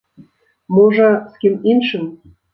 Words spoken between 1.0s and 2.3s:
з кім іншым.